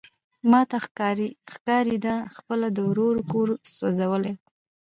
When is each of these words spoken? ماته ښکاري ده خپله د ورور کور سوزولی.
ماته 0.51 0.77
ښکاري 1.53 1.97
ده 2.05 2.15
خپله 2.35 2.67
د 2.75 2.77
ورور 2.89 3.15
کور 3.31 3.47
سوزولی. 3.75 4.33